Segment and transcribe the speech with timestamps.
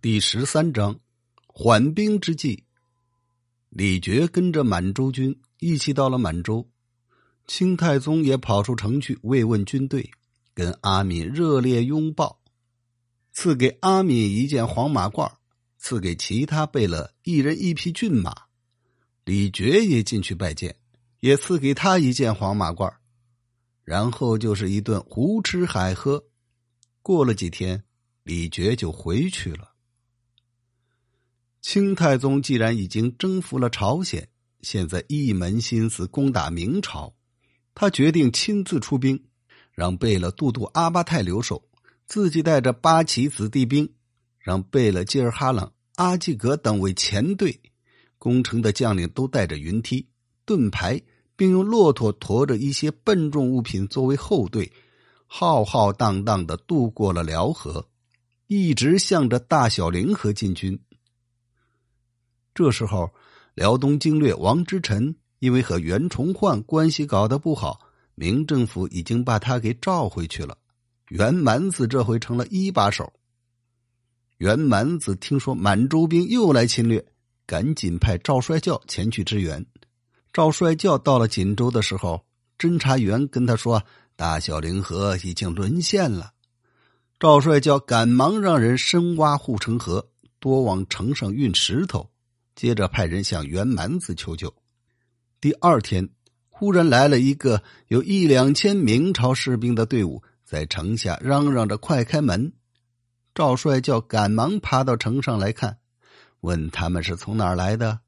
[0.00, 1.00] 第十三章，
[1.48, 2.62] 缓兵之计。
[3.68, 6.64] 李傕跟着满洲军一起到了满洲，
[7.48, 10.08] 清太宗也跑出城去慰问军队，
[10.54, 12.40] 跟阿敏热烈拥抱，
[13.32, 15.32] 赐给阿敏一件黄马褂，
[15.78, 18.32] 赐给其他贝勒一人一匹骏马。
[19.24, 20.76] 李傕也进去拜见，
[21.18, 22.94] 也赐给他一件黄马褂，
[23.82, 26.22] 然后就是一顿胡吃海喝。
[27.02, 27.82] 过了几天，
[28.22, 29.72] 李傕就回去了。
[31.70, 34.26] 清太宗既然已经征服了朝鲜，
[34.62, 37.12] 现在一门心思攻打明朝，
[37.74, 39.22] 他决定亲自出兵，
[39.72, 41.62] 让贝勒都督阿巴泰留守，
[42.06, 43.92] 自己带着八旗子弟兵，
[44.38, 47.60] 让贝勒吉尔哈朗、阿济格等为前队，
[48.16, 50.08] 攻城的将领都带着云梯、
[50.46, 50.98] 盾牌，
[51.36, 54.72] 并用骆驼驮着一些笨重物品作为后队，
[55.26, 57.86] 浩浩荡荡的渡过了辽河，
[58.46, 60.80] 一直向着大小凌河进军。
[62.58, 63.08] 这时候，
[63.54, 67.78] 辽东经略王之臣因为和袁崇焕关系搞得不好，
[68.16, 70.58] 明政府已经把他给召回去了。
[71.10, 73.12] 袁蛮子这回成了一把手。
[74.38, 77.06] 袁蛮子听说满洲兵又来侵略，
[77.46, 79.64] 赶紧派赵帅教前去支援。
[80.32, 82.24] 赵帅教到了锦州的时候，
[82.58, 83.80] 侦查员跟他说
[84.16, 86.32] ：“大小凌河已经沦陷了。”
[87.20, 90.08] 赵帅教赶忙让人深挖护城河，
[90.40, 92.10] 多往城上运石头。
[92.58, 94.52] 接着派人向袁蛮子求救。
[95.40, 96.08] 第二天，
[96.48, 102.52] 忽然来了一个有一两千明朝士兵的队伍，在城下嚷嚷着：“快开门！”
[103.32, 105.78] 赵帅教赶忙爬到城上来看，
[106.40, 108.00] 问他们是从哪儿来的。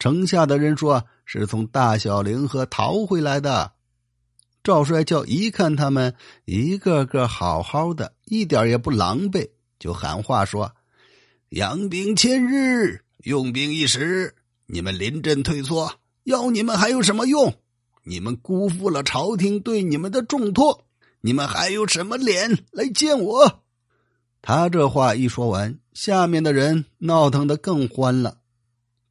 [0.00, 3.74] 城下的人说是从大小凌河逃回来的。
[4.64, 10.74] 赵帅教一看他们一个个好好的，一点也不狼狈，就喊话说
[11.50, 14.34] ：“养兵千日。”用兵一时，
[14.66, 17.54] 你们临阵退缩，要你们还有什么用？
[18.02, 20.84] 你们辜负了朝廷对你们的重托，
[21.20, 23.62] 你们还有什么脸来见我？
[24.40, 28.38] 他这话一说完，下面的人闹腾的更欢了。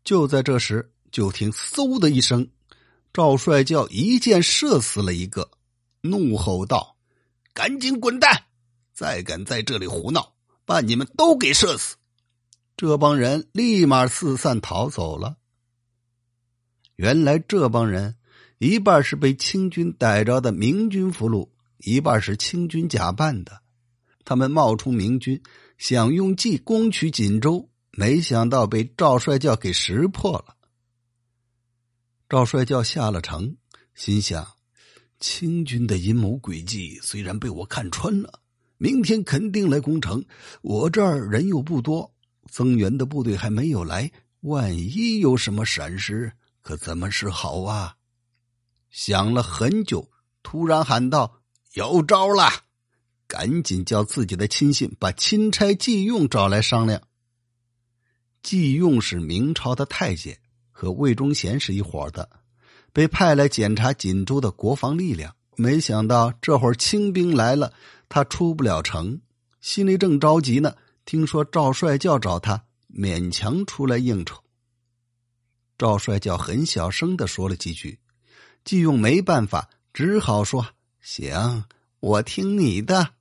[0.03, 2.50] 就在这时，就听“嗖”的一声，
[3.13, 5.50] 赵帅叫一箭射死了一个，
[6.01, 6.97] 怒吼道
[7.53, 8.44] ：“赶紧滚蛋！
[8.94, 10.33] 再敢在这里胡闹，
[10.66, 11.95] 把你们都给射死！”
[12.81, 15.38] 这帮人立马四散逃走了。
[16.96, 18.16] 原来这帮人
[18.58, 21.47] 一半是被清军逮着的明军俘虏，
[21.78, 23.62] 一半是清军假扮的。
[24.25, 25.44] 他们冒充明军，
[25.78, 30.56] 想用计攻取锦州，没想到被赵帅教给识破了。
[32.28, 33.58] 赵帅教下了城，
[33.94, 34.44] 心想：
[35.19, 38.40] 清军的阴谋诡计虽然被我看穿了，
[38.80, 40.25] 明天肯定来攻城。
[40.63, 42.12] 我这儿人又不多。
[42.51, 47.95] 增援的部队还没有来，万一有什么闪失，可怎么是好啊？
[48.89, 50.12] 想了很久，
[50.44, 51.41] 突然喊道
[51.73, 52.50] ：“有招了！”
[53.25, 57.01] 赶紧叫自己的亲信把钦差季用找来商量。
[58.44, 60.38] 季用是明朝的太监，
[60.72, 62.29] 和魏忠贤是一伙的，
[62.91, 65.33] 被派来检查锦州的国防力量。
[65.56, 67.72] 没想到这会儿清兵来了，
[68.09, 69.22] 他出不了城，
[69.62, 70.75] 心里正着急呢。
[71.06, 72.63] 听说赵帅教找他，
[72.94, 74.44] 勉强出来应酬。
[75.78, 78.00] 赵帅教很小声的说了几句，
[78.63, 80.67] 季用没办法，只好说
[81.01, 81.66] ：“行，
[82.00, 83.13] 我听你的。”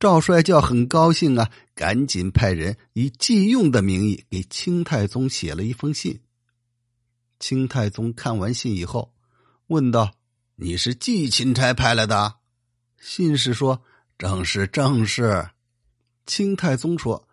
[0.00, 6.20] 赵帅教很高兴啊，赶紧派人以季用的名义给清太宗写了一封信。
[7.38, 9.14] 清太宗看完信以后，
[9.66, 10.14] 问道
[10.56, 12.36] ：“你是季钦差派来的？”
[12.98, 13.82] 信是说
[14.18, 15.50] ：“正是，正是。”
[16.26, 17.28] 清太宗说：“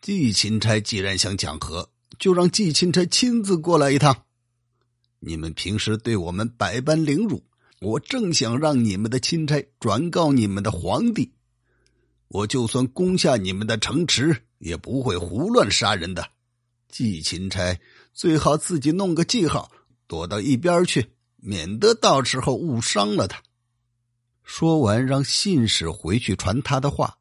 [0.00, 4.24] 季钦差既然想讲和，就让季钦差亲自过来一趟。
[5.20, 7.44] 你们平时对我们百般凌辱，
[7.80, 11.32] 我正想让你们的钦差转告你们的皇帝，
[12.28, 16.30] 我就算攻下你们的城池，也不会胡乱杀人的。
[16.88, 17.80] 季钦差
[18.12, 19.70] 最好自己弄个记号，
[20.06, 23.42] 躲到一边去，免得到时候误伤了他。”
[24.42, 27.18] 说完，让信使回去传他的话。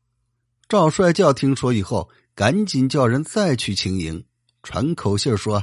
[0.72, 4.24] 赵帅教听说以后，赶紧叫人再去清营，
[4.64, 5.62] 传口信说，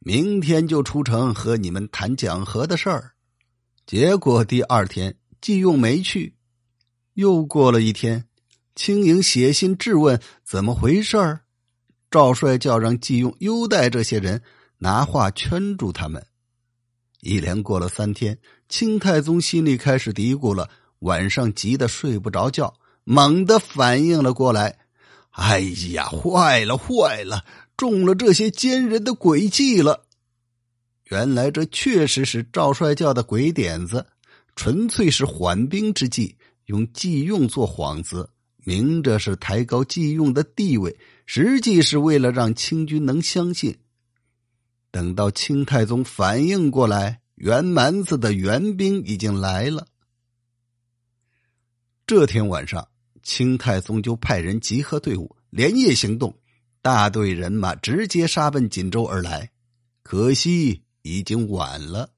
[0.00, 3.12] 明天就出城和你们谈讲和的事儿。
[3.86, 6.34] 结果第二天，季用没去。
[7.14, 8.26] 又过了一天，
[8.74, 11.40] 青营写信质问怎么回事儿。
[12.10, 14.42] 赵帅教让季用优待这些人，
[14.76, 16.22] 拿话圈住他们。
[17.22, 18.38] 一连过了三天，
[18.68, 20.68] 清太宗心里开始嘀咕了，
[20.98, 22.74] 晚上急得睡不着觉。
[23.08, 24.80] 猛地反应了过来，
[25.30, 25.60] 哎
[25.92, 27.44] 呀，坏了，坏了，
[27.76, 30.02] 中了这些奸人的诡计了！
[31.04, 34.04] 原来这确实是赵帅教的鬼点子，
[34.56, 38.28] 纯粹是缓兵之计，用季用做幌子，
[38.64, 43.78] 明着是抬高季用的地位，实际是为了让清军能相信。
[44.90, 49.86] 等到清太宗反应过来，袁蛮子的援兵已经来了。
[52.04, 52.88] 这天晚上，
[53.26, 56.32] 清太宗就派人集合队伍，连夜行动，
[56.80, 59.50] 大队人马直接杀奔锦州而来。
[60.04, 62.08] 可惜已经晚了。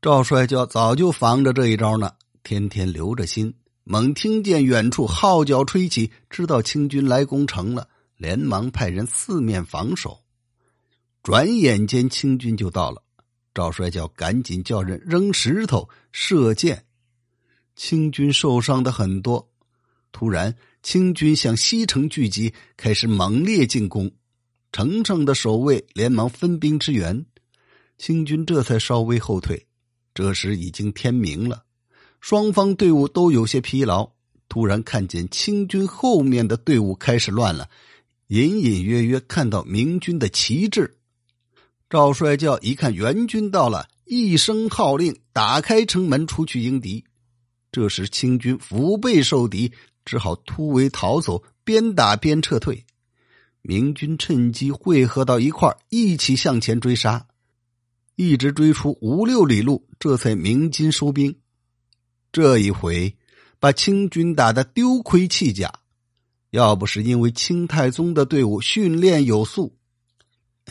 [0.00, 2.12] 赵帅教早就防着这一招呢，
[2.44, 3.52] 天天留着心，
[3.82, 10.20] 猛听见远处号角吹起，知道清军来攻城了，连忙派人四面防守。
[11.24, 13.02] 转眼间，清军就到了。
[13.52, 16.84] 赵帅教赶紧叫人扔石头、射箭。
[17.74, 19.48] 清军受伤的很多。
[20.12, 24.10] 突然，清军向西城聚集，开始猛烈进攻。
[24.70, 27.26] 城上的守卫连忙分兵支援，
[27.98, 29.66] 清军这才稍微后退。
[30.14, 31.64] 这时已经天明了，
[32.20, 34.10] 双方队伍都有些疲劳。
[34.48, 37.70] 突然看见清军后面的队伍开始乱了，
[38.28, 40.98] 隐隐约约看到明军的旗帜。
[41.88, 47.04] 赵帅教一看援军到了，一声号令，打开城门出去迎敌。
[47.70, 49.72] 这时清军腹背受敌，
[50.04, 52.84] 只好突围逃走，边打边撤退。
[53.62, 57.26] 明军趁机汇合到一块一起向前追杀，
[58.16, 61.36] 一直追出五六里路，这才鸣金收兵。
[62.32, 63.16] 这一回
[63.60, 65.72] 把清军打得丢盔弃甲，
[66.50, 69.76] 要不是因为清太宗的队伍训练有素。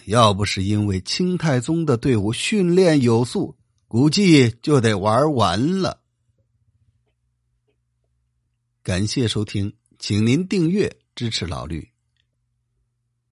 [0.05, 3.55] 要不是因为清太宗的队伍训练有素，
[3.87, 6.00] 估计就得玩完了。
[8.83, 11.90] 感谢收听，请您订阅支持老绿。